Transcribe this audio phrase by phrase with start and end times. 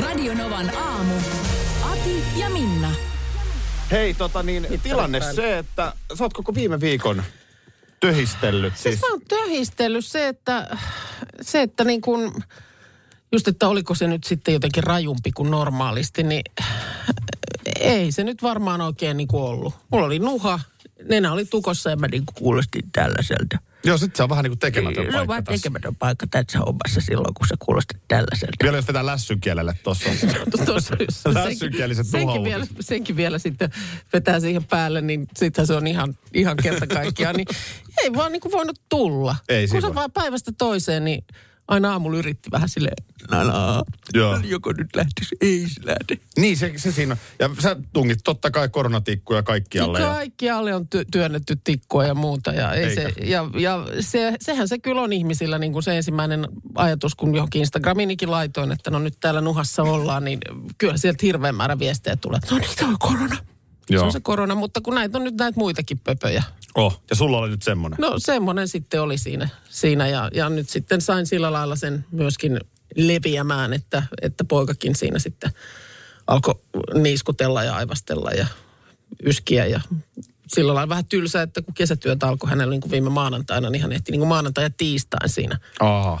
[0.00, 1.14] Radionovan aamu.
[1.82, 2.90] Ati ja Minna.
[3.90, 7.22] Hei, tota niin, tilanne se, että sä oot koko viime viikon
[8.00, 8.72] töhistellyt.
[8.76, 10.76] Siis, Siis mä oon töhistellyt se, että,
[11.40, 12.42] se, että niin kun,
[13.32, 16.42] just että oliko se nyt sitten jotenkin rajumpi kuin normaalisti, niin
[17.80, 19.74] ei se nyt varmaan oikein niin kuin ollut.
[19.90, 20.60] Mulla oli nuha,
[21.08, 23.58] nenä oli tukossa ja mä niin kuulostin tällaiselta.
[23.84, 25.62] joo, sit se on vähän niin kuin tekemätön on paikka tässä.
[25.62, 28.56] tekemätön paikka tässä hommassa silloin, kun sä kuulostit tällaiselta.
[28.62, 30.10] Vielä jos vetää lässyn kielelle tossa.
[30.66, 30.96] Tuossa,
[31.34, 32.54] Lässykieliset senkin, nuhautukset.
[32.54, 33.70] vielä, senkin vielä sitten
[34.12, 37.36] vetää siihen päälle, niin sittenhän se on ihan, ihan kerta kaikkiaan.
[37.36, 37.46] Niin
[38.04, 39.36] ei vaan niin kuin voinut tulla.
[39.48, 41.24] Ei Kun se vaan päivästä toiseen, niin
[41.70, 42.96] aina aamulla yritti vähän silleen,
[43.30, 43.82] nalaa,
[44.14, 44.40] Joo.
[44.44, 46.18] joko nyt lähtisi, ei se lähde.
[46.38, 47.18] niin, se, se siinä on.
[47.38, 50.00] Ja sä tungit totta kai koronatikkuja kaikkialle.
[50.00, 52.52] Ja, Kaikkialle on ty- työnnetty tikkua ja muuta.
[52.52, 56.48] Ja, ei se, ja, ja se, sehän se kyllä on ihmisillä niin kuin se ensimmäinen
[56.74, 60.38] ajatus, kun johonkin Instagramiinikin laitoin, että no nyt täällä nuhassa ollaan, niin
[60.78, 62.40] kyllä sieltä hirveän määrä viestejä tulee.
[62.50, 63.36] No niin, tämä on korona.
[63.36, 64.04] Se Joo.
[64.04, 66.42] on se korona, mutta kun näitä on nyt näitä muitakin pöpöjä.
[66.74, 67.98] Oh, ja sulla oli nyt semmonen.
[68.00, 72.60] No semmoinen sitten oli siinä, siinä ja, ja nyt sitten sain sillä lailla sen myöskin
[72.96, 75.50] leviämään, että, että poikakin siinä sitten
[76.26, 76.54] alkoi
[76.94, 78.46] niiskutella ja aivastella ja
[79.22, 79.80] yskiä ja
[80.48, 83.92] sillä lailla vähän tylsä, että kun kesätyöt alkoi hänellä niin kuin viime maanantaina, niin hän
[83.92, 86.20] ehti niin kuin maanantai ja tiistain siinä, Aha.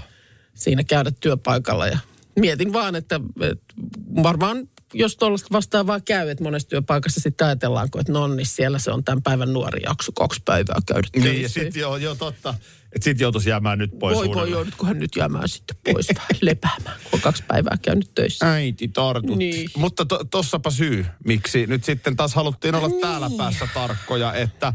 [0.54, 1.98] siinä käydä työpaikalla ja
[2.36, 3.74] mietin vaan, että, että
[4.22, 9.04] varmaan jos tuollaista vastaavaa käy, että monessa työpaikassa sitten ajatellaanko, että nonni, siellä se on
[9.04, 11.60] tämän päivän nuori jakso, kaksi päivää käydä Niin, ja töissä.
[11.60, 12.54] sit joo, joo totta.
[12.92, 17.00] Että sit joutuisi jäämään nyt pois voi voi, joudutkohan nyt jäämään sitten pois vähän lepäämään,
[17.02, 18.52] kun on kaksi päivää käynyt töissä.
[18.52, 19.36] Äiti tartut.
[19.36, 19.70] Niin.
[19.76, 23.00] Mutta to, tossapa syy, miksi nyt sitten taas haluttiin olla niin.
[23.00, 24.72] täällä päässä tarkkoja, että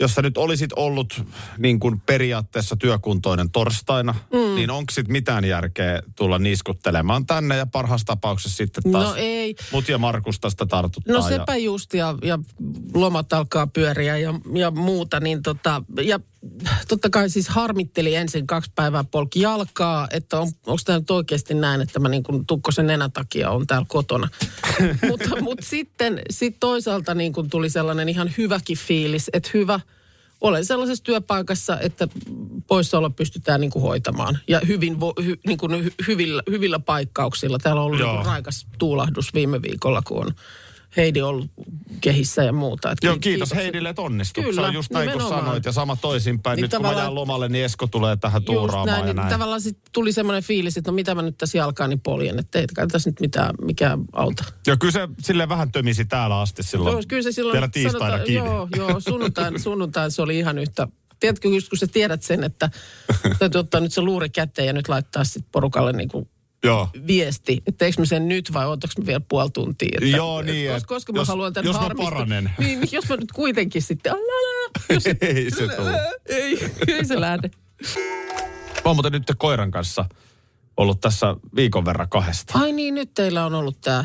[0.00, 1.22] jos sä nyt olisit ollut
[1.58, 4.54] niin kuin periaatteessa työkuntoinen torstaina, mm.
[4.54, 9.56] niin onko sit mitään järkeä tulla niiskuttelemaan tänne ja parhaassa tapauksessa sitten taas No ei.
[9.72, 11.14] mut ja Markus tästä tartuttaa.
[11.14, 12.38] No ja, sepä just ja, ja
[12.94, 16.20] lomat alkaa pyöriä ja, ja muuta, niin tota, ja
[16.88, 21.54] totta kai siis harmitteli ensin kaksi päivää polki jalkaa, että on, onko tämä nyt oikeasti
[21.54, 24.28] näin, että mä niin kuin tukkosen nenän takia on täällä kotona.
[25.10, 29.80] mutta mut sitten sit toisaalta niin kuin tuli sellainen ihan hyväkin fiilis, että hyvä,
[30.40, 32.08] olen sellaisessa työpaikassa, että
[32.66, 34.38] poissaolo pystytään niin kuin hoitamaan.
[34.48, 37.58] Ja hyvin, vo, hy, niin kuin hy, hyvillä, hyvillä paikkauksilla.
[37.58, 38.12] Täällä on ollut Joo.
[38.12, 40.34] niin kuin raikas tuulahdus viime viikolla, kun on
[40.96, 41.50] Heidi ollut
[42.00, 42.90] kehissä ja muuta.
[42.90, 43.64] Et Joo, ki- kiitos kiitokset.
[43.64, 44.44] Heidille, että onnistut.
[44.44, 45.44] Kyllä, se on just näin nimenomaan.
[45.44, 46.56] sanoit ja sama toisinpäin.
[46.56, 49.28] Niin Nyt kun mä jään lomalle, niin Esko tulee tähän tuuraamaan näin, ja niin näin.
[49.28, 52.66] tavallaan sit tuli semmoinen fiilis, että no mitä mä nyt tässä jalkaani poljen, että ei
[52.74, 54.44] kai tässä nyt mitään, mikään auta.
[54.66, 56.92] Ja kyllä se silleen vähän tömisi täällä asti silloin.
[56.92, 57.52] Joo, kyllä se silloin...
[57.52, 58.34] Vielä tiistainakin.
[58.34, 60.88] Joo, joo, sunnuntain, sunnuntain se oli ihan yhtä...
[61.20, 62.70] Tiedätkö, just kun sä tiedät sen, että
[63.38, 66.28] täytyy ottaa nyt se luuri käteen ja nyt laittaa sitten porukalle niin kuin
[66.66, 66.88] Joo.
[67.06, 69.88] viesti, että teekö mä sen nyt vai ootaks mä vielä puoli tuntia.
[70.02, 72.10] Että, Joo, niin, Koska, koska mä jos- haluan tämän jos mä harmistua.
[72.10, 72.50] paranen.
[72.58, 74.12] Niin, niin, jos mä nyt kuitenkin sitten...
[74.90, 76.00] Jos, Ei se tule.
[76.26, 77.50] ei, ei se lähde.
[78.74, 80.04] Mä oon muuten nyt koiran kanssa
[80.76, 82.58] ollut tässä viikon verran kahdesta.
[82.58, 84.04] Ai niin, nyt teillä on ollut tämä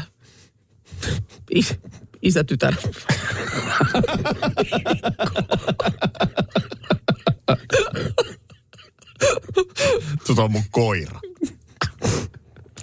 [1.51, 1.75] is,
[2.21, 2.73] isä-tytär.
[10.27, 11.19] Tota on mun koira.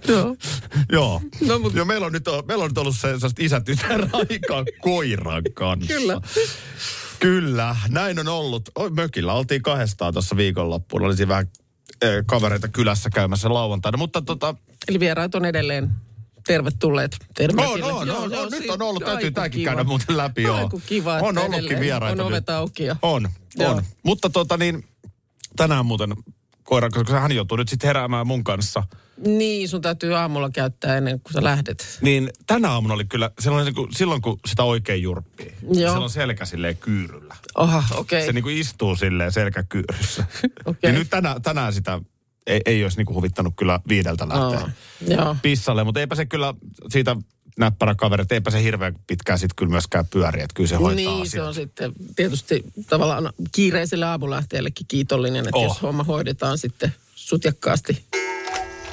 [0.09, 0.37] Joo.
[0.93, 1.23] Joo.
[1.47, 5.43] No, mut- Joo, meillä on nyt, meillä on nyt ollut se, sellaista isätytär aikaa koiran
[5.55, 5.95] kanssa.
[5.95, 6.21] Kyllä.
[7.21, 8.69] Kyllä, näin on ollut.
[8.75, 11.03] Oi, mökillä oltiin kahdestaan tuossa viikonloppuun.
[11.03, 11.47] Olisi vähän
[12.03, 13.99] eh, kavereita kylässä käymässä lauantaina.
[13.99, 14.55] Mutta tota,
[14.89, 15.91] Eli vieraat on edelleen
[16.47, 20.43] tervetulleet on, Joo, on, joo, on, nyt on ollut, täytyy tämäkin käydä muuten läpi.
[20.43, 20.57] Joo.
[20.57, 22.23] Aiku kiva, on ollutkin edelleen vieraita.
[22.23, 22.83] On ovet auki.
[23.03, 23.71] On, Joo.
[23.71, 23.83] on.
[24.03, 24.85] Mutta tota niin,
[25.57, 26.15] tänään muuten
[26.69, 28.83] koira, koska hän joutuu nyt sitten heräämään mun kanssa.
[29.27, 31.99] Niin, sun täytyy aamulla käyttää ennen kuin sä lähdet.
[32.01, 35.93] Niin tänä aamuna oli kyllä, silloin, niin kuin, silloin kun sitä oikein jurppii, Joo.
[35.93, 37.37] silloin selkä silleen kyyryllä.
[37.55, 38.27] Oha, okei.
[38.27, 40.25] Se niin kuin istuu silleen selkäkyyryssä.
[40.65, 40.91] Okei.
[40.91, 42.01] Ja nyt tänään, tänään sitä
[42.47, 44.71] ei, ei olisi niin kuin huvittanut kyllä viideltä lähteä
[45.09, 45.37] Joo.
[45.43, 46.55] pissalle, mutta eipä se kyllä
[46.89, 47.17] siitä
[47.59, 50.95] näppärä kaveri, että eipä se hirveän pitkään sitten kyllä myöskään pyöri, että kyllä se hoitaa
[51.15, 51.47] Niin, se asiat.
[51.47, 55.65] on sitten tietysti tavallaan kiireiselle aamulähteellekin kiitollinen, että Oh.
[55.65, 58.05] jos homma hoidetaan sitten sutjakkaasti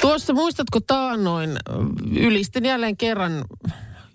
[0.01, 1.57] Tuossa muistatko taannoin,
[2.19, 3.45] ylistin jälleen kerran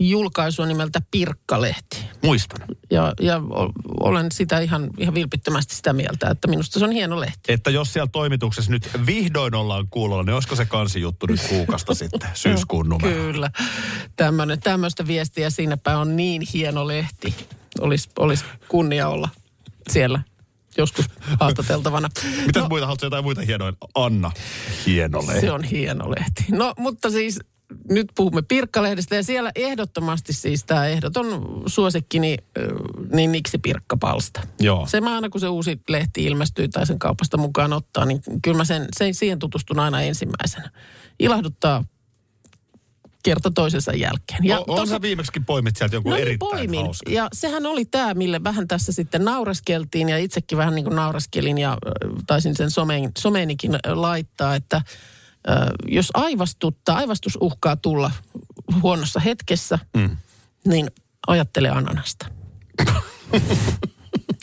[0.01, 2.05] julkaisua nimeltä Pirkkalehti.
[2.23, 2.61] Muistan.
[2.91, 3.41] Ja, ja
[4.01, 7.53] olen sitä ihan, ihan vilpittömästi sitä mieltä, että minusta se on hieno lehti.
[7.53, 12.31] Että jos siellä toimituksessa nyt vihdoin ollaan kuulolla, niin olisiko se kansijuttu nyt kuukasta sitten,
[12.35, 13.15] syyskuun numero?
[13.15, 13.51] Kyllä.
[14.17, 17.35] Tämmönen, tämmöistä viestiä siinäpä on niin hieno lehti.
[17.81, 19.29] Olisi olis kunnia olla
[19.91, 20.23] siellä
[20.77, 21.07] joskus
[21.41, 22.09] haastateltavana.
[22.47, 23.73] Mitäs muita, haluatko jotain muita hienoja?
[23.95, 24.31] Anna,
[24.87, 25.41] hieno lehti.
[25.41, 26.45] Se on hieno lehti.
[26.51, 27.41] No, mutta siis
[27.91, 32.75] nyt puhumme Pirkkalehdestä ja siellä ehdottomasti siis tämä ehdoton suosikkini, ö,
[33.13, 34.41] niin Niksi Pirkkapalsta.
[34.61, 34.87] Joo.
[34.87, 38.57] Se mä aina kun se uusi lehti ilmestyy tai sen kaupasta mukaan ottaa, niin kyllä
[38.57, 40.71] mä sen, sen siihen tutustun aina ensimmäisenä.
[41.19, 41.85] Ilahduttaa
[43.23, 44.45] kerta toisensa jälkeen.
[44.45, 46.81] Ja on, on sä viimeksikin poimit sieltä jonkun No niin, erittäin poimin.
[46.85, 47.11] hauska.
[47.11, 51.59] Ja sehän oli tämä, mille vähän tässä sitten naureskeltiin ja itsekin vähän niin kuin naureskelin
[51.59, 51.79] ja
[52.27, 54.83] taisin sen someen, someenikin laittaa, että
[55.89, 58.11] jos aivastuttaa, aivastus uhkaa tulla
[58.83, 60.17] huonossa hetkessä, mm.
[60.67, 60.91] niin
[61.27, 62.27] ajattele ananasta.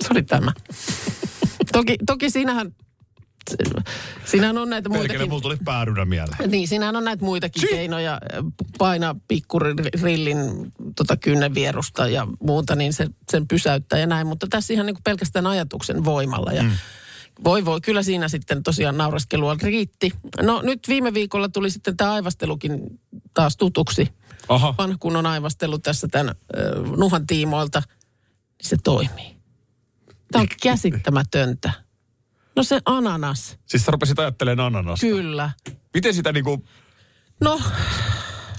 [0.01, 0.51] se oli tämä.
[1.71, 2.75] Toki, toki siinähän,
[4.25, 5.29] siinähän on näitä Perkele, muitakin.
[5.29, 6.51] mulla tuli päärynä mieleen.
[6.51, 8.21] Niin, siinähän on näitä muitakin si- keinoja.
[8.77, 10.37] Painaa pikkurillin
[10.95, 14.27] tota kynnenvierusta ja muuta, niin se, sen pysäyttää ja näin.
[14.27, 16.51] Mutta tässä ihan niin kuin pelkästään ajatuksen voimalla.
[16.51, 16.71] Ja mm.
[17.43, 20.11] Voi voi, kyllä siinä sitten tosiaan nauraskelua riitti.
[20.41, 22.79] No nyt viime viikolla tuli sitten tämä aivastelukin
[23.33, 24.07] taas tutuksi.
[24.49, 24.75] Aha.
[24.77, 27.79] Vanha kunnon aivastelu tässä tämän äh, Nuhan tiimoilta.
[27.79, 29.37] Niin se toimii.
[30.31, 31.71] Tämä on käsittämätöntä.
[32.55, 35.05] No se ananas, Siis sä rupesit ajattelemaan ananasta.
[35.07, 35.49] kyllä.
[35.93, 36.65] Miten sitä niinku,
[37.41, 37.61] No,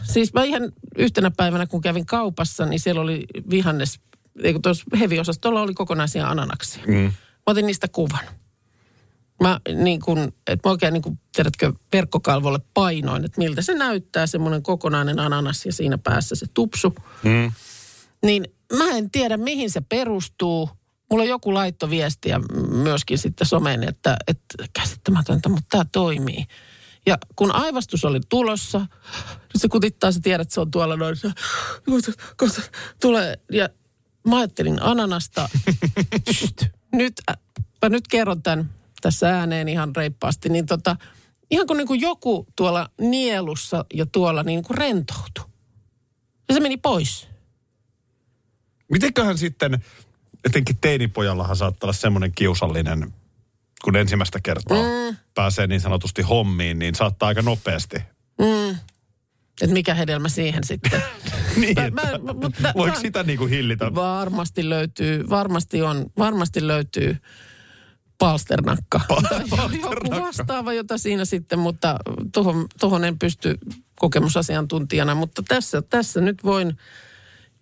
[0.03, 0.63] siis mä ihan
[0.99, 4.01] yhtenä päivänä, kun kävin kaupassa, niin siellä oli vihannes,
[4.43, 6.85] eikö tuossa heviosastolla oli kokonaisia ananaksia.
[6.87, 6.95] Mm.
[6.95, 7.13] Mä
[7.47, 8.25] otin niistä kuvan.
[9.41, 14.27] Mä niin kuin, että mä oikein niin kuin, tiedätkö, verkkokalvolle painoin, että miltä se näyttää,
[14.27, 16.95] semmoinen kokonainen ananas ja siinä päässä se tupsu.
[17.23, 17.53] mm,
[18.25, 18.45] Niin
[18.79, 20.71] mä en tiedä, mihin se perustuu.
[21.11, 22.41] Mulla joku laittoviestiä
[22.71, 26.45] myöskin sitten someen, että, että käsittämätöntä, mutta tämä toimii.
[27.07, 28.79] Ja kun aivastus oli tulossa,
[29.29, 31.17] nyt se kutittaa, sä tiedät, että se on tuolla noin.
[31.17, 31.33] se-
[31.91, 32.63] kohta- kohta
[33.01, 33.69] Tulee, ja
[34.29, 35.49] mä ajattelin ananasta.
[36.93, 37.37] Nyt, äh,
[37.83, 40.97] mä nyt kerron tämän tässä ääneen ihan reippaasti, niin tota,
[41.51, 45.45] ihan kun, niin kuin joku tuolla nielussa ja tuolla niin kuin rentoutui.
[46.49, 47.29] Ja se meni pois.
[48.93, 49.85] mitenköhän sitten,
[50.45, 53.15] etenkin teinipojallahan saattaa olla semmoinen kiusallinen,
[53.85, 55.17] kun ensimmäistä kertaa mm.
[55.35, 57.97] pääsee niin sanotusti hommiin, niin saattaa aika nopeasti.
[59.63, 61.03] Että mikä hedelmä siihen sitten.
[61.57, 63.95] niin, Mä- että, mä- mutta- voiko mä- sitä niinku hillitä?
[63.95, 67.17] Varmasti löytyy, varmasti on, varmasti löytyy
[68.19, 69.01] palsternakka.
[69.83, 71.97] Joku vastaava, jota siinä sitten, mutta
[72.35, 73.59] tuohon, tuohon en pysty
[73.97, 75.15] kokemusasiantuntijana.
[75.15, 76.77] Mutta tässä, tässä nyt voin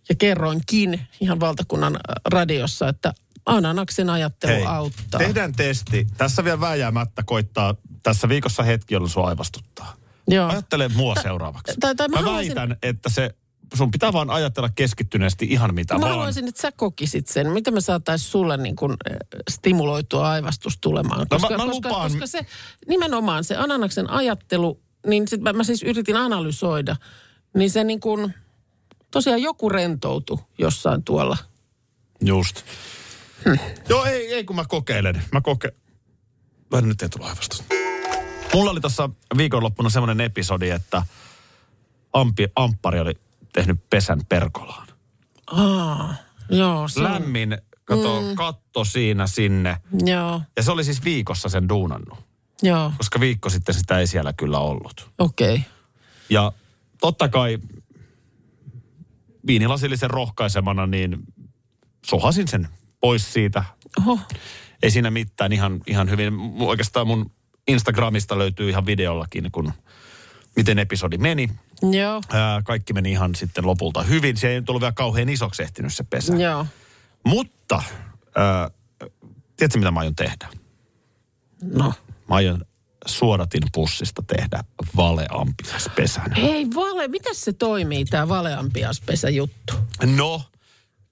[0.08, 3.14] ja kerroinkin ihan valtakunnan radiossa, että
[3.46, 5.18] ananaksen ajattelu auttaa.
[5.18, 6.06] tehdään testi.
[6.16, 9.96] Tässä vielä vääjäämättä koittaa tässä viikossa hetki, jolloin sua aivastuttaa.
[10.28, 10.48] Joo.
[10.48, 11.74] Ajattele mua seuraavaksi.
[11.80, 13.34] tai- tai mä mä haluaisin- väitän, että se,
[13.74, 16.10] sun pitää vaan ajatella keskittyneesti ihan mitä Mä vaan.
[16.10, 17.50] haluaisin, että sä kokisit sen.
[17.50, 19.16] Miten me saataisiin sulle niin kuin eh,
[19.50, 21.26] stimuloitua aivastus tulemaan?
[21.30, 22.46] No mä- mä koska, lupaan- koska se,
[22.88, 26.96] nimenomaan se ananaksen ajattelu, niin sit mä, mä siis yritin analysoida,
[27.54, 28.34] niin se niin kuin,
[29.10, 31.36] tosiaan joku rentoutu jossain tuolla.
[32.24, 32.62] Just.
[33.88, 35.22] Joo, ei, ei kun mä kokeilen.
[35.32, 35.72] Mä koke...
[36.72, 37.64] Vai nyt ei tullut aivastus.
[38.54, 41.02] Mulla oli tuossa viikonloppuna semmoinen episodi, että
[42.12, 43.14] ampi, amppari oli
[43.56, 44.88] tehnyt pesän perkolaan.
[45.46, 46.14] Aa,
[46.50, 48.34] joo, se Lämmin, kato, mm.
[48.34, 49.76] katto siinä sinne.
[50.06, 52.18] joo, Ja se oli siis viikossa sen duunannut,
[52.62, 55.10] joo, koska viikko sitten sitä ei siellä kyllä ollut.
[55.18, 55.54] okei.
[55.54, 55.70] Okay.
[56.30, 56.52] Ja
[57.00, 57.58] totta kai
[59.46, 61.18] viinilasillisen rohkaisemana, niin
[62.06, 62.68] sohasin sen
[63.00, 63.64] pois siitä.
[63.98, 64.18] Oho,
[64.82, 66.34] Ei siinä mitään ihan, ihan hyvin.
[66.58, 67.30] Oikeastaan mun
[67.68, 69.72] Instagramista löytyy ihan videollakin, kun
[70.56, 71.50] miten episodi meni.
[71.92, 74.36] joo, Ää, kaikki meni ihan sitten lopulta hyvin.
[74.36, 76.36] Se ei tullut vielä kauhean isoksi ehtinyt se pesä.
[76.36, 76.66] joo.
[77.26, 77.82] Mutta,
[78.36, 78.70] ää,
[79.56, 80.48] tiedätkö mitä mä aion tehdä?
[81.62, 81.92] No.
[82.28, 82.64] Mä aion
[83.06, 84.64] suodatin pussista tehdä
[84.96, 86.32] valeampiaspesän.
[86.32, 89.74] Hei vale, miten se toimii tämä valeampiaspesä juttu?
[90.16, 90.42] No,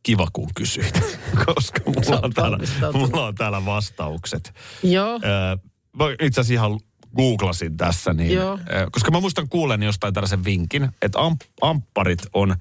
[0.02, 1.00] kiva kun kysyit,
[1.46, 2.58] koska mulla on, täällä,
[2.92, 4.54] mulla on täällä vastaukset.
[4.82, 6.80] Joo, Öö, itse asiassa ihan
[7.16, 8.58] googlasin tässä, niin, Joo.
[8.92, 12.56] koska mä muistan kuulen jostain tällaisen vinkin, että amp, ampparit on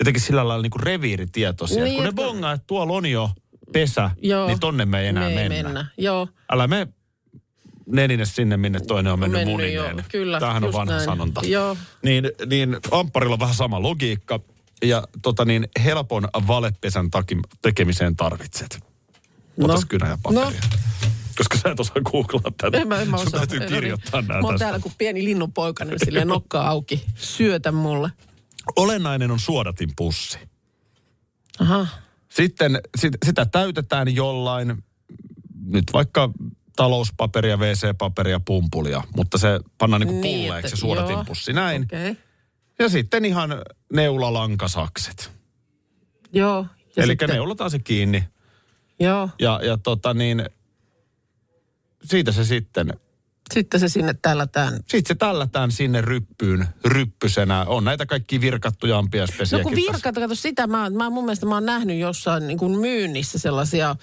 [0.00, 1.84] jotenkin sillä lailla niin kuin reviiritietoisia.
[1.84, 3.30] Niin, kun ne bongaa, että tuolla on jo
[3.72, 4.46] pesä, joo.
[4.46, 5.62] niin tonne me ei enää me ei mennä.
[5.68, 5.86] mennä.
[5.98, 6.88] Joo, Älä me
[7.86, 9.96] nenine sinne, minne toinen on mennyt, Mennyt munineen.
[9.96, 11.04] jo, kyllä, Tämähän on vanha näin.
[11.04, 11.40] sanonta.
[11.44, 11.76] Joo.
[12.02, 14.40] Niin, niin ampparilla on vähän sama logiikka.
[14.84, 18.78] Ja tota niin, helpon valepesän taki, tekemiseen tarvitset.
[19.62, 19.86] Otas No.
[19.88, 20.60] kynä ja paperia.
[21.40, 22.78] Koska sä et osaa googlaa tätä.
[22.78, 23.38] En mä, en mä Sun osaa.
[23.40, 23.74] täytyy No niin.
[23.74, 24.64] kirjoittaa nämä Mä oon tästä.
[24.64, 27.04] täällä kuin pieni linnunpoika, niin silleen nokka auki.
[27.14, 28.10] Syötä mulle.
[28.76, 30.38] Olennainen on suodatin pussi.
[31.60, 31.86] Aha.
[32.28, 34.84] Sitten sit, sitä täytetään jollain,
[35.64, 36.30] nyt vaikka
[36.76, 41.24] talouspaperia, WC-paperia, pumpulia, mutta se pannaan niinku Niin, pulleeksi se suodatin joo.
[41.24, 41.82] pussi näin.
[41.82, 42.16] Okay.
[42.78, 43.50] Ja sitten ihan
[43.92, 45.30] neulalankasakset.
[46.32, 46.66] Joo.
[46.96, 48.24] Eli sitten- neulotaan se kiinni
[49.00, 49.28] Joo.
[49.38, 50.44] ja, ja tota niin,
[52.04, 52.92] siitä se sitten,
[53.54, 54.74] Sitten se sinne tällätään.
[54.74, 57.64] sitten se tällätään sinne ryppyyn ryppysenä.
[57.64, 59.64] On näitä kaikki virkattuja No ampiaispesiäkin.
[59.64, 63.38] kun virkat, kato sitä, mä, mä mun mielestä mä oon nähnyt jossain niin kuin myynnissä
[63.38, 63.96] sellaisia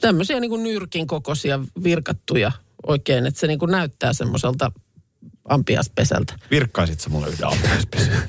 [0.00, 2.52] tämmöisiä niin kuin nyrkin kokoisia virkattuja
[2.86, 4.72] oikein, että se niin kuin näyttää semmoiselta
[5.48, 6.34] ampiaspesältä.
[6.50, 8.22] Virkkaisit sä mulle yhden ampiaispesän?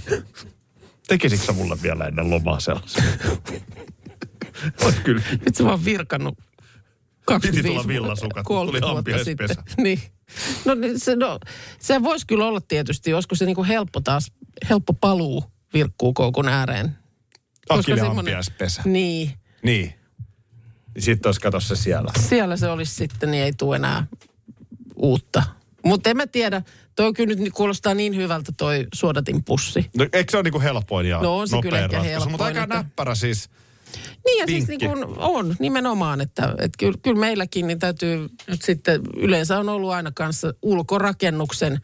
[1.08, 3.04] Tekisitkö sä mulle vielä ennen lomaa sellaisen?
[4.84, 5.22] Oot kyllä.
[5.46, 6.53] Nyt se vaan virkannut 25
[7.42, 9.64] Piti tulla villasukat, 30 tuli ampiaispesä.
[9.84, 10.02] Niin.
[10.66, 11.40] No, niin se, no,
[11.80, 14.32] se voisi kyllä olla tietysti, olisiko se niin kuin helppo taas,
[14.70, 16.98] helppo paluu virkkuu koukun ääreen.
[17.70, 18.82] Akille semmonen- ampiaispesä.
[18.86, 19.32] Niin.
[19.64, 19.94] Niin.
[20.96, 22.12] Niin sitten olisi kato se siellä.
[22.30, 24.08] Siellä se olisi sitten, niin ei tule enää
[24.96, 25.44] uutta.
[25.86, 26.62] Mutta en mä tiedä,
[26.96, 29.90] toi kyllä nyt kuulostaa niin hyvältä toi suodatin pussi.
[29.98, 32.30] No, eikö se ole niinku helpoin ja No on se kyllä ehkä ratkaisu?
[32.30, 33.50] Mutta helpoin, aika näppärä siis.
[34.26, 38.62] Niin ja siis niin kuin on nimenomaan, että, että kyllä, kyllä meilläkin niin täytyy nyt
[38.62, 41.82] sitten, yleensä on ollut aina kanssa ulkorakennuksen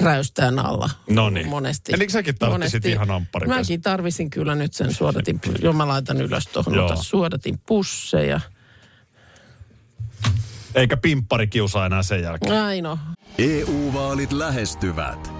[0.00, 0.90] räystään alla.
[1.10, 1.48] No niin.
[1.48, 1.92] Monesti.
[1.94, 2.92] Eli säkin tarvitsisit monesti.
[2.92, 3.60] ihan ampparipesän.
[3.60, 6.86] Mäkin tarvisin kyllä nyt sen suodatin, jo mä laitan ylös tuohon, Joo.
[6.86, 8.40] ota suodatin pusseja.
[10.74, 12.52] Eikä pimppari kiusaa enää sen jälkeen.
[12.52, 12.98] Näin on.
[13.38, 15.39] EU-vaalit lähestyvät.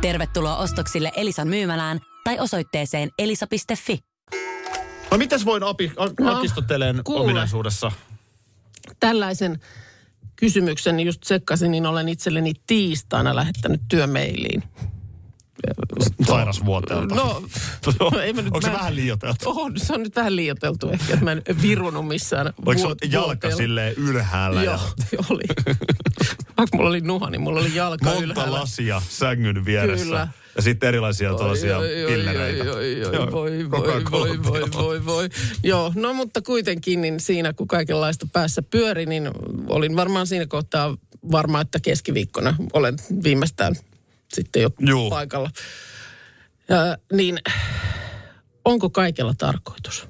[0.00, 3.98] Tervetuloa ostoksille Elisan myymälään tai osoitteeseen elisa.fi.
[5.10, 7.20] No mitäs voin api, a, No, Akistoteleen kuule.
[7.24, 7.92] ominaisuudessa?
[9.00, 9.60] tällaisen
[10.36, 14.62] kysymyksen just tsekkasin, niin olen itselleni tiistaina lähettänyt työmeiliin.
[16.28, 17.14] Sairasvuoteelta.
[17.14, 17.42] No,
[18.00, 19.38] no ei mä nyt, Onko se mä- vähän liioiteltu?
[19.60, 23.12] On, se on nyt vähän liioteltu ehkä, että mä en virunut missään Oliko vuot- sun
[23.12, 23.56] jalka vuoteella.
[23.56, 24.62] silleen ylhäällä?
[24.62, 24.74] Joo,
[25.12, 25.42] ja oli.
[26.66, 28.60] Vaikka mulla oli nuha, niin mulla oli jalka monta ylhäällä.
[28.60, 30.04] lasia sängyn vieressä.
[30.04, 30.28] Kyllä.
[30.56, 32.64] Ja sitten erilaisia tuollaisia Oi, oi, oi, pillereitä.
[32.64, 35.28] oi, oi, oi, Joo, voi, voi, voi, voi, voi, voi.
[35.62, 39.30] Joo, no mutta kuitenkin niin siinä kun kaikenlaista päässä pyöri, niin
[39.68, 40.96] olin varmaan siinä kohtaa
[41.32, 43.74] varma, että keskiviikkona olen viimeistään
[44.34, 45.10] sitten jo Juu.
[45.10, 45.50] paikalla.
[46.68, 47.38] Ja, niin
[48.64, 50.08] onko kaikella tarkoitus?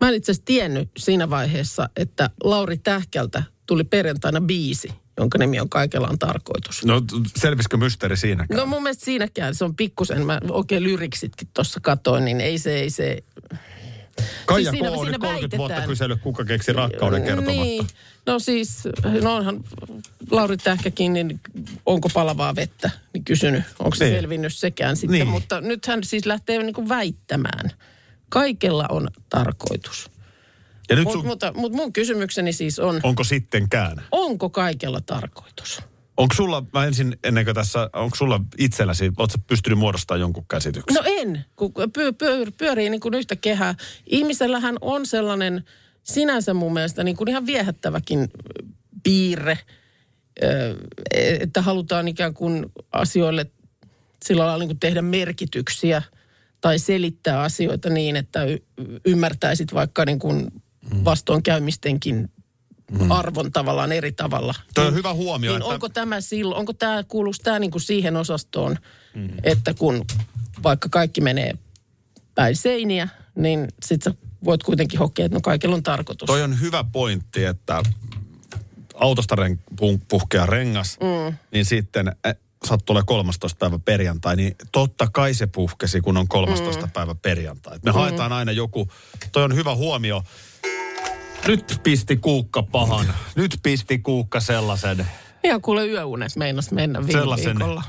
[0.00, 5.60] Mä en itse asiassa tiennyt siinä vaiheessa, että Lauri Tähkältä tuli perjantaina biisi, jonka nimi
[5.60, 6.84] on Kaikella on tarkoitus.
[6.84, 7.02] No
[7.36, 8.60] selvisikö mysteeri siinäkään?
[8.60, 12.78] No mun mielestä siinäkään se on pikkusen, mä oikein lyriksitkin tuossa katoin, niin ei se,
[12.78, 13.18] ei se...
[14.46, 14.84] Kaija siis K.
[14.84, 15.88] siinä- on siinä nyt 30 vuotta väitetään.
[15.88, 17.62] kysellyt, kuka keksi rakkauden kertomatta.
[17.62, 17.86] Niin,
[18.26, 18.82] no siis,
[19.22, 19.64] no onhan
[20.30, 21.40] Lauri Tähkäkin, niin
[21.86, 24.16] onko palavaa vettä, niin kysynyt, onko se Niin.
[24.20, 25.18] selvinnyt sekään sitten.
[25.18, 25.28] Niin.
[25.28, 27.70] Mutta nyt hän siis lähtee niin kuin väittämään.
[28.28, 30.10] Kaikella on tarkoitus.
[30.90, 34.02] Ja nyt Mut, sun, mutta, mutta mun kysymykseni siis on, onko sittenkään?
[34.12, 35.82] onko kaikella tarkoitus?
[36.16, 40.94] Onko sulla, mä ensin ennen kuin tässä, onko sulla itselläsi, ootko pystynyt muodostamaan jonkun käsityksen?
[40.94, 43.74] No en, kun pyö, pyö, pyörii niin kuin yhtä kehää.
[44.06, 45.64] Ihmisellähän on sellainen
[46.02, 48.26] sinänsä mun mielestä niin kuin ihan viehättäväkin ö,
[49.02, 49.58] piirre,
[50.42, 50.76] ö,
[51.40, 53.46] että halutaan ikään kuin asioille
[54.24, 56.02] sillä lailla niin kuin tehdä merkityksiä
[56.60, 58.58] tai selittää asioita niin, että y-
[59.04, 60.50] ymmärtäisit vaikka niin kuin
[61.04, 62.28] vastoinkäymistenkin
[63.10, 64.54] arvon tavallaan eri tavalla.
[64.74, 67.82] Toi on hyvä huomio, Niin että onko tämä silloin, onko tämä, kuuluuko tämä niin kuin
[67.82, 68.76] siihen osastoon,
[69.14, 69.28] mm.
[69.42, 70.04] että kun
[70.62, 71.54] vaikka kaikki menee
[72.34, 76.26] päin seiniä, niin sit sä voit kuitenkin hokea, että no kaikilla on tarkoitus.
[76.26, 77.82] toi on hyvä pointti, että
[78.94, 81.36] autosta ren, pu- puhkea rengas, mm.
[81.52, 82.16] niin sitten
[82.64, 83.58] sattuu olemaan 13.
[83.58, 86.86] päivä perjantai, niin totta kai se puhkesi, kun on 13.
[86.86, 86.90] Mm.
[86.90, 87.78] päivä perjantai.
[87.84, 87.94] Me mm.
[87.94, 88.88] haetaan aina joku,
[89.32, 90.24] toi on hyvä huomio.
[91.48, 95.06] Nyt pisti kuukka pahan, nyt pisti kuukka sellaisen,
[95.44, 97.82] Ihan kuule yöunet meinas mennä viime sellaisen viikolla.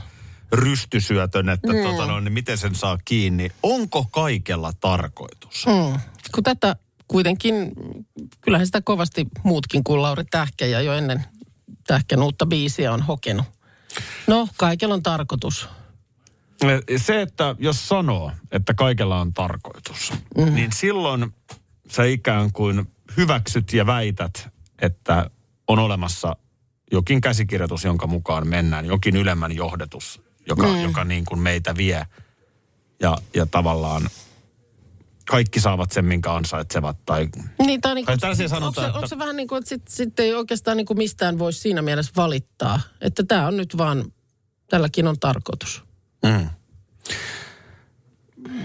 [0.51, 1.83] rystysyötön, että mm.
[1.83, 3.49] tota noin, niin miten sen saa kiinni.
[3.63, 5.65] Onko kaikella tarkoitus?
[5.65, 5.99] Mm.
[6.35, 6.75] Kun tätä
[7.07, 7.71] kuitenkin,
[8.41, 11.25] kyllähän sitä kovasti muutkin kuin Lauri Tähkä ja jo ennen
[11.87, 13.45] Tähkän uutta biisiä on hokenut.
[14.27, 15.67] No, kaikella on tarkoitus.
[16.97, 20.53] Se, että jos sanoo, että kaikella on tarkoitus, mm.
[20.53, 21.33] niin silloin
[21.89, 22.87] sä ikään kuin
[23.17, 24.49] hyväksyt ja väität,
[24.81, 25.29] että
[25.67, 26.35] on olemassa
[26.91, 30.81] jokin käsikirjoitus, jonka mukaan mennään, jokin ylemmän johdetus, joka, mm.
[30.81, 32.05] joka niin kuin meitä vie.
[32.99, 34.09] Ja, ja tavallaan
[35.29, 36.97] kaikki saavat sen, minkä ansaitsevat.
[37.05, 37.29] Tai
[37.65, 39.69] Niin, tai niin Tai tällaisia onko, sanotaan, se, että- onko se vähän niin kuin, että
[39.69, 42.79] sitten sit ei oikeastaan niin kuin mistään voi siinä mielessä valittaa.
[43.01, 44.05] Että tämä on nyt vaan,
[44.69, 45.83] tälläkin on tarkoitus.
[46.25, 46.49] Mm.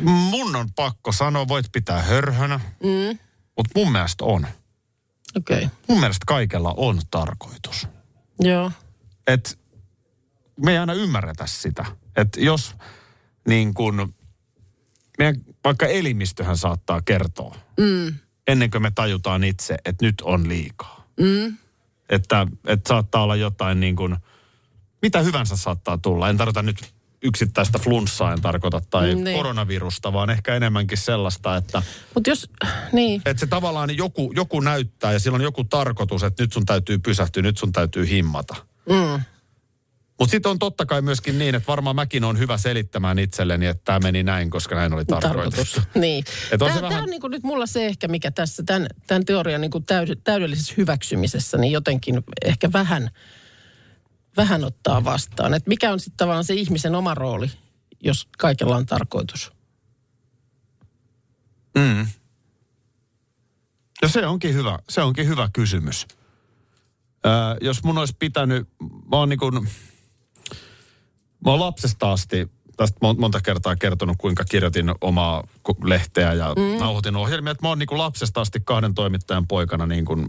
[0.02, 3.18] Mun on pakko sanoa, voit pitää hörhönä, mm.
[3.56, 4.46] Mutta mun mielestä on.
[5.36, 5.68] Okei, okay.
[5.88, 7.88] Mun mielestä kaikella on tarkoitus.
[8.40, 8.72] joo.
[9.26, 9.58] Et
[10.64, 11.84] me ei aina ymmärretä sitä.
[12.16, 12.74] Että jos
[13.48, 14.14] niin kun,
[15.18, 18.14] meidän vaikka elimistöhän saattaa kertoa, mm.
[18.46, 21.06] ennen kuin me tajutaan itse, että nyt on liikaa.
[21.20, 21.56] Mm.
[22.08, 24.16] Että, että saattaa olla jotain niin kuin,
[25.02, 26.28] mitä hyvänsä saattaa tulla.
[26.28, 26.94] En tarkoita nyt
[27.26, 29.36] yksittäistä flunssaa, en tarkoita, tai Niin.
[29.36, 31.82] koronavirusta, vaan ehkä enemmänkin sellaista, että,
[32.14, 32.50] Mutta jos,
[32.92, 36.66] niin, että se tavallaan joku, joku näyttää ja sillä on joku tarkoitus, että nyt sun
[36.66, 38.54] täytyy pysähtyä, nyt sun täytyy himmata.
[38.88, 39.20] mm,
[40.20, 43.82] Mutta sitten on totta kai myöskin niin, että varmaan mäkin on hyvä selittämään itselleni, että
[43.84, 45.72] tämä meni näin, koska näin oli tarkoitus.
[45.72, 45.94] tarkoitus.
[45.94, 46.24] Niin.
[46.52, 48.86] On Tämä, se tämä vähän- on niin kuin nyt mulla se ehkä, mikä tässä tämän,
[49.06, 53.10] tämän teorian niin kuin täyd, täydellisessä hyväksymisessä, niin jotenkin ehkä vähän,
[54.36, 55.54] vähän ottaa vastaan.
[55.54, 57.50] Että mikä on sitten tavallaan se ihmisen oma rooli,
[58.00, 59.52] jos kaikella on tarkoitus?
[61.78, 62.06] Mm.
[64.02, 66.06] Ja se onkin hyvä, se onkin hyvä kysymys.
[67.26, 69.68] Öö, jos mun olisi pitänyt, mä oon niin kuin,
[71.44, 75.44] mä oon lapsesta asti tästä mon- monta kertaa kertonut, kuinka kirjoitin omaa
[75.84, 76.78] lehteä ja mm.
[76.78, 77.50] nauhoitin ohjelmia.
[77.50, 80.26] Että mä oon niin kuin lapsesta asti kahden toimittajan poikana niin kuin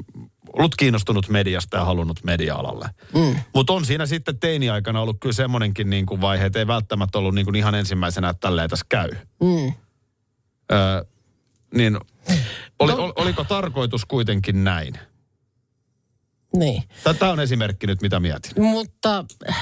[0.57, 2.89] ollut kiinnostunut mediasta ja halunnut media-alalle.
[3.13, 3.35] Mm.
[3.53, 7.35] Mutta on siinä sitten teini-aikana ollut kyllä semmoinenkin niin kuin vaihe, että ei välttämättä ollut
[7.35, 9.09] niin kuin ihan ensimmäisenä, että tälleen tässä käy.
[9.43, 9.73] Mm.
[10.71, 11.03] Öö,
[11.75, 11.97] niin
[12.79, 14.99] oli, No- ol, oliko tarkoitus kuitenkin näin?
[16.55, 16.83] Niin.
[17.19, 18.51] Tämä on esimerkki nyt, mitä mietin.
[18.61, 19.55] Mutta äh,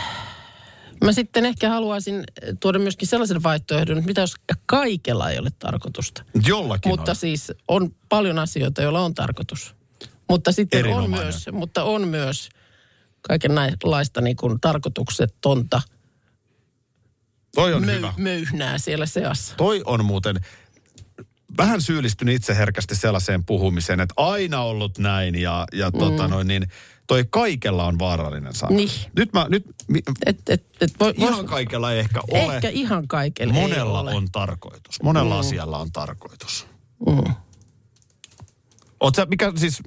[1.04, 2.24] mä sitten ehkä haluaisin
[2.60, 6.24] tuoda myöskin sellaisen vaihtoehdon, että mitä jos kaikella ei ole tarkoitusta.
[6.48, 7.16] Jollakin Mutta on.
[7.16, 9.75] siis on paljon asioita, joilla on tarkoitus.
[10.30, 11.26] Mutta sitten on Erinomainen.
[11.26, 12.50] myös, mutta on myös
[13.22, 15.82] kaikenlaista niin kuin tarkoituksettonta
[17.56, 18.14] Toi on möy- hyvä.
[18.18, 19.56] möyhnää siellä seassa.
[19.56, 20.36] Toi on muuten
[21.58, 26.00] vähän syyllistynyt itse herkästi sellaiseen puhumiseen, että aina ollut näin ja, ja mm.
[26.00, 26.68] tota noin, niin
[27.08, 28.76] toi kaikella on vaarallinen sana.
[28.76, 28.90] Niin.
[29.16, 32.56] Nyt mä, nyt, mi, Et, et, et voi, ihan vois- kaikella ei ehkä ole.
[32.56, 34.14] ehkä ihan kaikille Monella ei ole.
[34.16, 35.04] on tarkoitus.
[35.04, 35.40] Monella mm.
[35.40, 36.68] asialla on tarkoitus.
[37.08, 37.34] Mm.
[39.00, 39.80] Oot sä, mikä siis,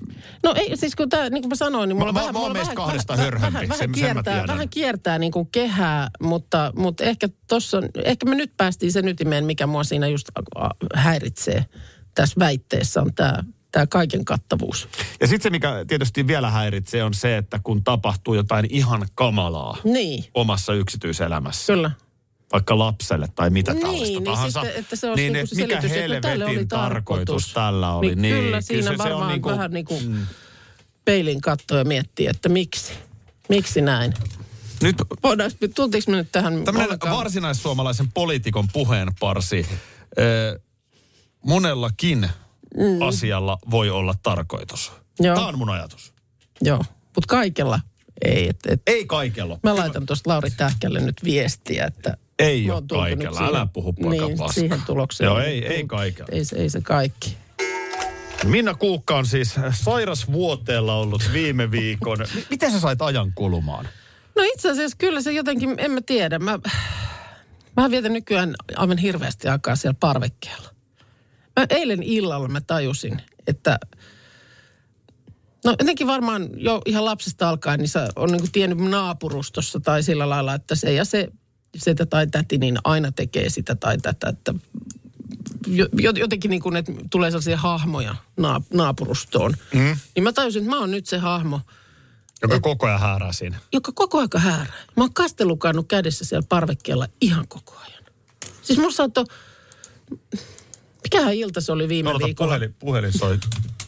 [0.42, 2.34] No ei, siis kun tää, niin kuin mä sanoin, niin mulla Mä- vähän...
[2.34, 4.68] mä oon mulla meistä vähän- kahdesta vähän- hörhömpi, Vähän, sen- vähän, sen mä kiertää, vähän
[4.68, 9.66] kiertää niin kuin kehää, mutta, mutta ehkä tossa, ehkä me nyt päästiin sen ytimeen, mikä
[9.66, 11.64] mua siinä just a- häiritsee
[12.14, 14.88] tässä väitteessä, on tämä tämä kaiken kattavuus.
[15.20, 19.76] ja sitten se mikä tietysti vielä häiritsee on se, että kun tapahtuu jotain ihan kamalaa
[19.84, 21.90] Niin, omassa yksityiselämässä, kyllä.
[22.52, 25.56] Vaikka lapselle tai mitä Niin, tällaista niin tahansa, sitten, että se olisi niin niinku että
[25.56, 27.52] se mikä selitys, että helvetin tarkoitus tarkoitus.
[27.54, 28.06] tällä oli.
[28.06, 30.26] Niin, Niin, kyllä siinä se, se varmaan on niin kuin, vähän niin kuin mm.
[31.04, 32.92] peilin kattoa ja miettiä, että miksi.
[33.48, 34.14] Miksi näin?
[34.82, 39.66] nyt Voidaan, tultiinko me nyt tähän tämmöinen varsinaissuomalaisen poliitikon puheenparsi.
[41.46, 42.28] Monellakin
[42.76, 43.02] mm.
[43.02, 44.92] asialla voi olla tarkoitus.
[45.20, 45.34] Joo.
[45.34, 46.12] Tämä on mun ajatus.
[46.60, 46.78] Joo,
[47.14, 47.80] mutta kaikella
[48.24, 48.48] ei.
[48.48, 49.58] Et, et, Ei kaikella.
[49.62, 52.16] mä laitan tuosta Lauri Tähkälle nyt viestiä, että...
[52.38, 53.46] Ei ole kaikella.
[53.46, 54.52] Älä puhu poika niin, paskaa.
[54.52, 55.28] siihen tulokseen.
[55.28, 56.28] Joo, ei, ei kaikella.
[56.32, 57.36] Ei, se- ei se kaikki.
[58.44, 62.18] Minna Kuukka on siis sairasvuoteella ollut viime viikon.
[62.50, 63.88] Miten sä sait ajan kulumaan?
[64.36, 66.38] No itse asiassa kyllä se jotenkin, en mä tiedä.
[66.38, 66.58] Mä,
[67.76, 70.68] mä vietän nykyään aivan hirveästi aikaa siellä parvekkeella.
[71.60, 73.78] Mä eilen illalla mä tajusin, että
[75.64, 80.28] No jotenkin varmaan jo ihan lapsesta alkaen, niin sä on niin tiennyt naapurustossa tai sillä
[80.28, 81.28] lailla, että se ja se,
[81.76, 84.28] se tai täti, niin aina tekee sitä tai tätä.
[84.28, 84.54] Että
[85.66, 89.54] jo- jo- jotenkin niin kuin, että tulee sellaisia hahmoja naap- naapurustoon.
[89.74, 89.96] Mm.
[90.14, 91.60] Niin mä tajusin, että mä oon nyt se hahmo,
[92.42, 93.58] Joka koko ajan häärää siinä.
[93.72, 94.72] joka koko aika häärää.
[94.96, 98.02] Mä oon kastelukannut kädessä siellä parvekkeella ihan koko ajan.
[98.62, 99.24] Siis musta saattoi...
[101.02, 102.48] Mikähän ilta se oli viime Odota, viikolla?
[102.50, 103.38] puhelin, puhelin soi.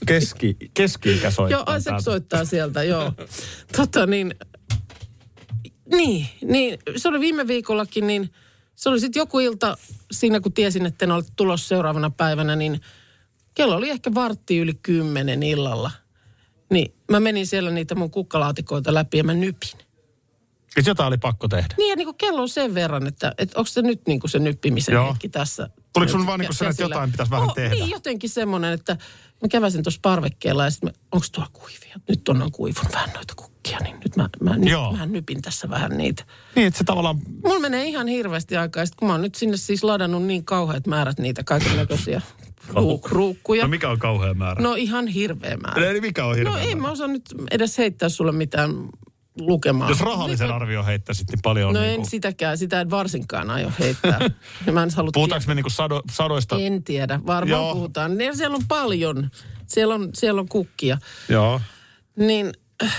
[0.07, 1.59] Keski, keski-ikä soittaa.
[1.59, 2.01] Joo, täältä.
[2.03, 3.13] soittaa sieltä, joo.
[3.77, 4.35] Tota niin,
[5.91, 8.31] niin, niin, se oli viime viikollakin, niin
[8.77, 9.77] se oli sitten joku ilta
[10.13, 12.81] siinä, kun tiesin, että en ole tulossa seuraavana päivänä, niin
[13.55, 15.91] kello oli ehkä vartti yli kymmenen illalla.
[16.71, 19.71] Niin mä menin siellä niitä mun kukkalaatikoita läpi ja mä nypin.
[20.75, 21.75] Siis jotain oli pakko tehdä.
[21.79, 24.31] Niin ja niin kuin kello on sen verran, että, että onko se nyt niin kuin
[24.31, 25.09] se nyppimisen Joo.
[25.09, 25.71] Hetki tässä.
[25.93, 27.75] Tuliko sun vaan niin kuin että jotain pitäisi vähän oh, tehdä?
[27.75, 28.97] Niin, jotenkin semmoinen, että
[29.43, 32.01] mä käväsin tuossa parvekkeella ja sitten onko tuolla kuivia?
[32.09, 33.50] Nyt on noin kuivun vähän noita kukkia,
[33.83, 34.93] niin nyt mä, mä, nyt, Joo.
[34.97, 36.25] mä nypin tässä vähän niitä.
[36.57, 37.19] Niin, että se tavallaan...
[37.45, 40.45] Mulla menee ihan hirveästi aikaa, ja sit kun mä oon nyt sinne siis ladannut niin
[40.45, 42.23] kauheat määrät niitä kaiken näköisiä
[42.69, 43.63] ruuk- ruukkuja.
[43.63, 44.63] No mikä on kauhea määrä?
[44.63, 45.91] No ihan hirveä määrä.
[45.91, 46.81] Eli mikä on hirveä No ei määrä?
[46.81, 48.71] mä osaa nyt edes heittää sulle mitään
[49.41, 49.89] lukemaa.
[49.89, 52.11] Jos rahallisen arvion heittäisit, niin paljon on No niin en kuin...
[52.11, 54.19] sitäkään, sitä en varsinkaan aio heittää.
[54.67, 56.57] Ja mä en halua Puhutaanko me niin kuin sado, sadoista?
[56.61, 57.75] En tiedä, varmaan Joo.
[57.75, 58.19] Puhutaan.
[58.19, 59.31] Ne, siellä on paljon,
[59.67, 60.99] siellä on, siellä on kukkia.
[61.29, 61.61] Joo.
[62.17, 62.97] Niin, äh,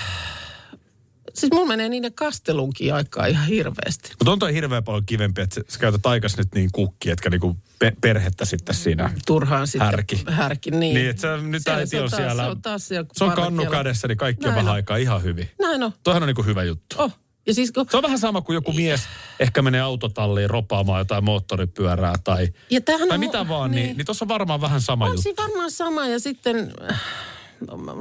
[1.41, 4.09] siis mulla menee niiden kastelunkin aikaa ihan hirveästi.
[4.19, 7.57] Mutta on toi hirveän paljon kivempi, että sä- käytät aikas nyt niin kukki, etkä niinku
[7.79, 9.09] pe- perhettä sitten siinä.
[9.25, 9.85] Turhaan sitten.
[9.89, 10.23] Härki.
[10.29, 10.93] Härki, niin.
[10.93, 12.43] Niin, että sä nyt Se- äiti on taas- siellä.
[12.43, 14.75] Se on taas siellä Se on kannu kädessä, niin kaikki on Näin vähän on.
[14.75, 15.49] aikaa ihan hyvin.
[15.61, 15.91] Näin on.
[16.03, 16.95] Toihan on niinku hyvä juttu.
[16.99, 17.11] Oh.
[17.47, 19.01] Ja siis kun, Se on vähän sama kuin joku mies
[19.39, 24.25] ehkä menee autotalliin ropaamaan jotain moottoripyörää tai, ja tai on, mitä vaan, niin, niin tuossa
[24.25, 25.21] on varmaan vähän sama On juttu.
[25.21, 26.73] siinä varmaan sama ja sitten,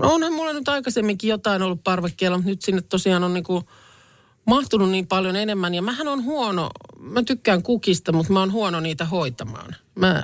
[0.02, 3.62] onhan mulla nyt aikaisemminkin jotain ollut parvekkeella, mutta nyt sinne tosiaan on niinku
[4.46, 5.74] mahtunut niin paljon enemmän.
[5.74, 9.76] Ja mähän on huono, mä tykkään kukista, mutta mä oon huono niitä hoitamaan.
[9.94, 10.22] Mä,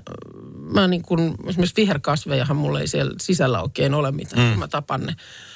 [0.58, 4.50] mä niin kuin, esimerkiksi viherkasvejahan mulla ei siellä sisällä oikein ole mitään, mm.
[4.50, 5.14] kun mä tapan ne.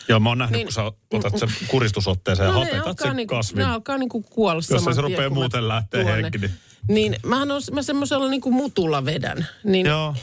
[0.09, 3.17] Joo, mä oon nähnyt, Niin- kun sä otat sen kuristusotteeseen ja ne hapetat alkaa sen
[3.17, 3.59] niinku, kasvin.
[3.59, 6.05] Ne alkaa niinku kuolla Jos se tien, rupea kun mä muuten ne.
[6.05, 6.51] henki, niin-
[6.89, 9.47] Niin mähän on, mä semmoisella niinku mutulla vedän.
[9.65, 10.15] Niin Joo.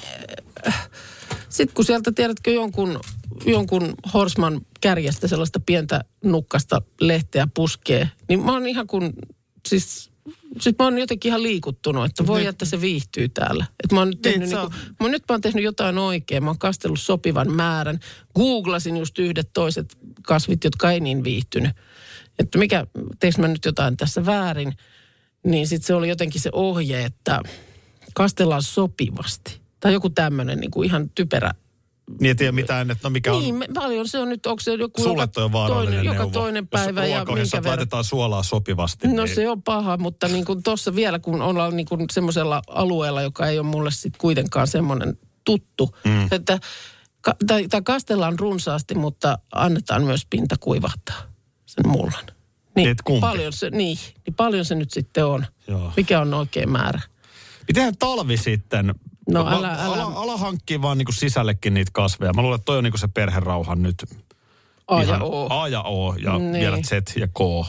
[1.50, 3.00] sitten kun sieltä tiedätkö jonkun,
[3.48, 9.14] jonkun Horsman kärjestä sellaista pientä nukkasta lehteä puskee, niin mä oon ihan kuin,
[9.68, 10.12] siis,
[10.62, 13.66] siis mä oon jotenkin ihan liikuttunut, että voi että se viihtyy täällä.
[13.84, 16.50] Että mä oon nyt tehnyt, Niin, niinku, mä, nyt mä oon tehnyt jotain oikein, mä
[16.50, 18.00] oon kastellut sopivan määrän.
[18.36, 21.72] Googlasin just yhdet toiset kasvit, jotka ei niin viihtynyt.
[22.40, 22.88] Että mikä,
[23.20, 24.74] teekö mä nyt jotain tässä väärin,
[25.46, 27.42] niin sitten se oli jotenkin se ohje, että
[28.14, 29.62] kastellaan sopivasti.
[29.80, 31.52] Tai joku tämmöinen niin kuin ihan typerä
[32.10, 33.42] Niin ei tiedä mitään, että no mikä on...
[33.42, 36.68] niin, paljon se on nyt, onko se joku Sulle toi on vaarallinen toinen, joka toinen
[36.68, 37.70] päivä Jos ja minkä verran.
[37.70, 39.08] laitetaan suolaa sopivasti.
[39.08, 39.36] No niin...
[39.36, 43.48] se on paha, mutta niin kuin tuossa vielä, kun ollaan niin kuin semmoisella alueella, joka
[43.48, 46.28] ei ole mulle sitten kuitenkaan semmoinen tuttu, mm.
[46.32, 46.60] että
[47.22, 51.22] ka, tai, tai kastellaan runsaasti, mutta annetaan myös pinta kuivahtaa
[51.66, 52.26] sen mullan.
[52.76, 53.22] Niin, Et kumpi?
[53.22, 55.46] paljon se, niin, niin paljon se nyt sitten on.
[55.68, 55.94] Joo.
[55.98, 57.02] Mikä on oikea määrä?
[57.68, 58.96] Mitenhän talvi sitten?
[59.28, 62.34] No älä- älä- Ala, ala hankkii vaan niinku sisällekin niitä kasveja.
[62.34, 64.06] Mä luulen, että toi on niinku se perherauhan nyt.
[64.88, 65.62] A ja O.
[65.62, 66.54] A ja O ja Niin.
[66.54, 67.68] vielä Z ja K.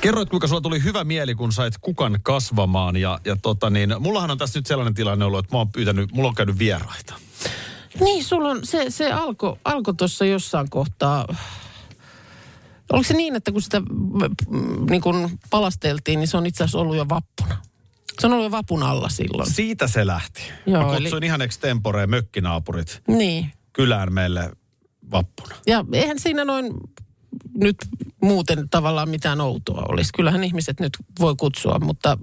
[0.00, 2.96] Kerroit, kuinka sulla tuli hyvä mieli, kun sait kukan kasvamaan.
[2.96, 6.12] Ja, ja tota niin, mullahan on tässä nyt sellainen tilanne ollut, että mä oon pyytänyt,
[6.12, 7.14] mulla on käynyt vieraita.
[8.00, 11.26] Niin, sulla on, se, se alkoi alko tuossa jossain kohtaa.
[12.92, 16.78] Oliko se niin, että kun sitä mm, niin kun palasteltiin, niin se on itse asiassa
[16.78, 17.56] ollut jo vappuna?
[18.20, 19.50] Se on ollut vapun alla silloin.
[19.50, 20.40] Siitä se lähti.
[20.66, 23.52] Joo, mä eli- kutsuin ihan extemporeen mökkinaapurit Niin.
[23.72, 24.50] kylään meille
[25.10, 25.54] vappuna.
[25.66, 26.70] Ja eihän siinä noin
[27.54, 27.76] nyt
[28.22, 30.12] muuten tavallaan mitään outoa olisi.
[30.12, 32.18] Kyllähän ihmiset nyt voi kutsua, mutta,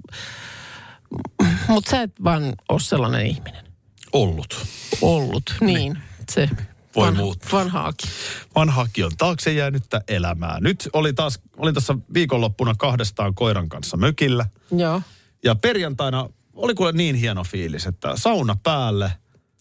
[1.68, 3.64] mutta sä et vaan ole sellainen ihminen
[4.12, 4.66] Ollut.
[5.02, 5.54] ollut.
[5.60, 5.98] Niin,
[6.30, 6.48] se
[6.96, 7.58] Voi vanha, muuttua.
[7.58, 8.10] vanhaakin.
[8.54, 10.60] Vanhaakin on taakse jäänyttä elämää.
[10.60, 14.46] Nyt oli taas, olin tässä viikonloppuna kahdestaan koiran kanssa mökillä.
[14.76, 15.02] Joo,
[15.44, 19.12] Ja perjantaina oli kuule niin hieno fiilis, että sauna päälle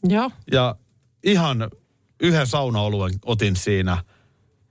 [0.03, 0.31] joo.
[0.51, 0.75] ja
[1.23, 1.69] ihan
[2.19, 4.03] yhden saunaoluen otin siinä.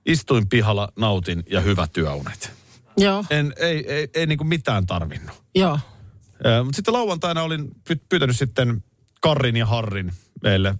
[0.06, 2.52] Istuin pihalla, nautin ja hyvä työunet.
[2.96, 5.42] Joo, En, ei, ei, ei niinku mitään tarvinnut.
[5.54, 5.78] joo.
[6.64, 8.84] Mutta sitten lauantaina olin py- pyytänyt sitten
[9.20, 10.12] Karrin ja Harrin
[10.42, 10.74] meille.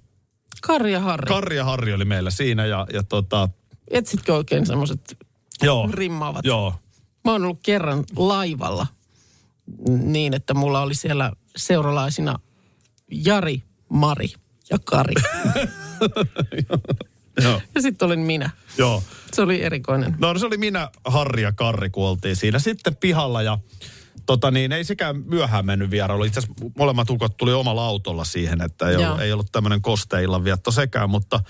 [0.63, 1.27] Karri ja Harri.
[1.29, 3.49] Karri ja Harri oli meillä siinä ja, ja tota,
[3.91, 5.19] Etsitkö oikein semmoiset
[5.93, 6.45] rimmaavat?
[6.45, 6.75] Joo.
[7.25, 8.87] Mä oon ollut kerran laivalla
[9.89, 12.39] niin, että mulla oli siellä seuralaisina
[13.11, 14.29] Jari, Mari
[14.71, 15.15] ja Kari.
[17.43, 17.61] Joo.
[17.75, 18.51] Ja sitten olin minä.
[18.79, 19.03] Joo.
[19.33, 20.17] Se oli erikoinen.
[20.19, 23.59] No se oli minä, Harri ja Karri, kun oltiin siinä sitten pihalla ja
[24.27, 26.25] tota niin, ei sekään myöhään mennyt vierailu.
[26.25, 29.05] Itse asiassa molemmat ukot tuli omalla autolla siihen, että ei Joo.
[29.05, 31.41] ollut, ei ollut tämmöinen kosteillan vietto sekään, mutta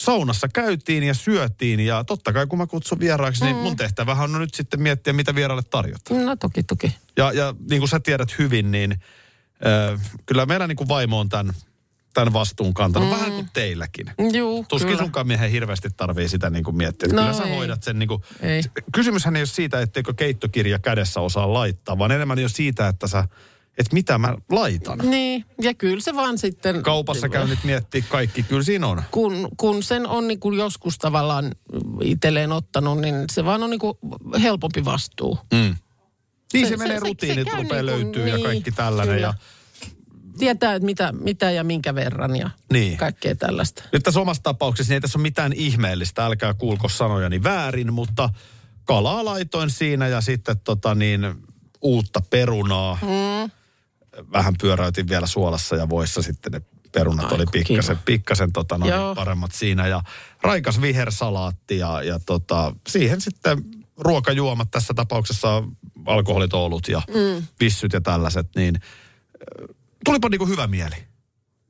[0.00, 4.40] saunassa käytiin ja syötiin ja totta kai kun mä kutsun vieraaksi, niin mun tehtävähän on
[4.40, 6.26] nyt sitten miettiä, mitä vieraille tarjotaan.
[6.26, 6.96] No toki, toki.
[7.16, 11.28] Ja, ja niin kuin sä tiedät hyvin, niin äh, kyllä meidän niin kuin vaimo on
[11.28, 11.54] tämän,
[12.14, 14.10] tämän vastuun kantanut, vähän kuin teilläkin.
[14.32, 15.02] Juu, Tuskin kyllä.
[15.02, 17.08] sunkaan miehen hirveästi tarvii sitä niin kuin miettiä.
[17.08, 17.56] No kyllä sä ei.
[17.56, 18.62] hoidat sen niin kuin, Ei.
[18.92, 23.28] Kysymyshän ei ole siitä, etteikö keittokirja kädessä osaa laittaa, vaan enemmän jo siitä, että sä,
[23.78, 24.98] että mitä mä laitan.
[25.02, 26.82] Niin, ja kyllä se vaan sitten...
[26.82, 29.02] Kaupassa käynnit miettiä kaikki, kyllä siinä on.
[29.10, 31.52] kun, kun sen on niin kuin joskus tavallaan
[32.02, 33.98] itselleen ottanut, niin se vaan on niin kuin
[34.42, 35.38] helpompi vastuu.
[35.52, 35.74] Mm.
[36.52, 38.70] Niin se, Se- se menee se- se rutiinit, käy rupeaa niin löytyy ja niin, kaikki
[38.72, 39.14] tällainen.
[39.14, 39.26] kyllä.
[39.26, 39.34] Ja,
[40.38, 42.96] Tietää, että mitä, mitä ja minkä verran ja Niin.
[42.98, 43.82] kaikkea tällaista.
[43.92, 48.30] nyt tässä omassa tapauksessa niin ei tässä ole mitään ihmeellistä, älkää kuulko sanojani väärin, mutta
[48.84, 51.20] kalaa laitoin siinä ja sitten tota niin,
[51.82, 52.98] uutta perunaa.
[53.02, 53.50] Mm.
[54.32, 58.02] Vähän pyöräytin vielä suolassa ja voissa sitten ne perunat Ai, oli pikkasen, kiva.
[58.04, 59.14] pikkasen tota, noin Joo.
[59.14, 60.02] paremmat siinä ja
[60.42, 63.64] raikas vihersalaatti ja, ja tota, siihen sitten
[63.96, 65.62] ruokajuomat tässä tapauksessa
[66.06, 67.46] alkoholitoulut ja mm.
[67.60, 70.96] vissyt ja tällaiset, niin äh, tulipa niinku hyvä mieli.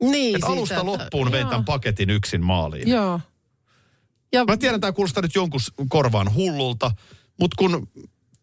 [0.01, 2.89] Niin, Et siitä, alusta että- loppuun vein joo, tämän paketin yksin maaliin.
[2.89, 3.19] Joo.
[4.31, 5.59] Ja, Mä tiedän, tämä kuulostaa nyt jonkun
[5.89, 6.91] korvaan hullulta,
[7.39, 7.87] mutta kun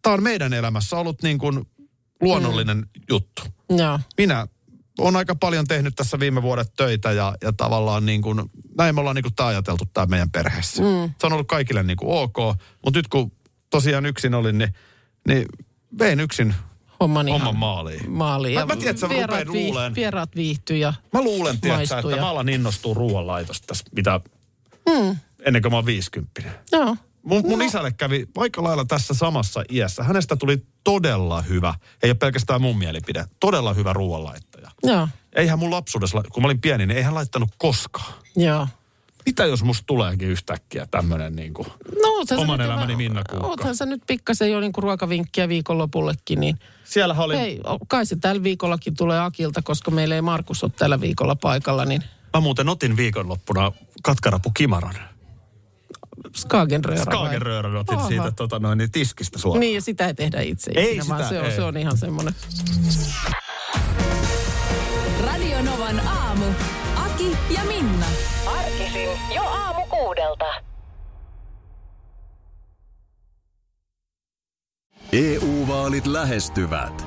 [0.01, 1.65] tämä on meidän elämässä ollut niin kuin
[2.21, 2.85] luonnollinen mm.
[3.09, 3.41] juttu.
[3.69, 3.99] Joo.
[4.17, 4.47] Minä
[4.99, 8.41] on aika paljon tehnyt tässä viime vuodet töitä ja, ja tavallaan niin kuin,
[8.77, 10.83] näin me ollaan niin kuin tämä ajateltu tämä meidän perheessä.
[10.83, 11.13] Mm.
[11.19, 12.37] Se on ollut kaikille niin kuin ok,
[12.85, 13.31] mutta nyt kun
[13.69, 14.73] tosiaan yksin olin, niin,
[15.27, 15.45] niin
[15.99, 16.55] vein yksin
[16.99, 18.11] Homman homman maaliin.
[18.11, 18.59] maaliin.
[18.59, 19.95] Mä- mä tiedän, että sä vieraat, luuleen.
[19.95, 24.21] vieraat viihtyy ja Mä luulen, tiedätkö, että ja- mä alan innostua ruoanlaitosta tässä, mitä,
[24.89, 25.17] mm.
[25.45, 26.41] ennen kuin mä oon 50.
[26.71, 26.95] joo.
[27.27, 30.03] Mun, mun isälle kävi aika lailla tässä samassa iässä.
[30.03, 34.71] Hänestä tuli todella hyvä, ei ole pelkästään mun mielipide, todella hyvä ruoanlaittaja.
[34.83, 35.07] Joo.
[35.35, 38.13] Eihän mun lapsuudessa, kun mä olin pieni, niin eihän laittanut koskaan.
[38.35, 38.67] Joo.
[39.25, 41.67] Mitä jos musta tuleekin yhtäkkiä tämmönen niin kuin,
[42.01, 43.47] No, Oman elämäni vähän- Minna Kuukka.
[43.47, 48.43] Oothan sä nyt pikkasen jo niinku ruokavinkkiä viikonlopullekin, niin Siellähän oli, hei, kai se tällä
[48.43, 52.97] viikollakin tulee Akilta, koska meillä ei Markus ole tällä viikolla paikalla, niin mä muuten otin
[52.97, 53.71] viikonloppuna
[54.03, 54.95] katkarapu kimaran.
[56.35, 57.05] Skagenröörä.
[57.05, 57.15] vai?
[57.15, 58.07] Skagenröörän otin Aha.
[58.07, 59.59] siitä tota, noin, niin tiskistä suoraan.
[59.59, 61.55] Niin, ja sitä ei tehdä itse Ei ikinä, vaan sitä, se on, ei.
[61.55, 62.35] se on ihan semmoinen.
[65.25, 66.45] Radio Novan aamu.
[66.95, 68.05] Aki ja Minna.
[68.45, 70.45] Arkisin jo aamu kuudelta.
[75.13, 77.06] EU-vaalit lähestyvät.